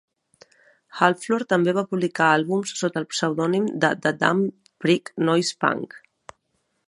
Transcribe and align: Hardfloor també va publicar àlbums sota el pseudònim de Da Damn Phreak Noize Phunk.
Hardfloor 0.99 1.43
també 1.51 1.75
va 1.79 1.83
publicar 1.91 2.29
àlbums 2.37 2.73
sota 2.79 3.03
el 3.03 3.07
pseudònim 3.11 3.69
de 3.85 3.93
Da 4.07 4.15
Damn 4.25 4.43
Phreak 4.71 5.15
Noize 5.27 5.61
Phunk. 5.65 5.97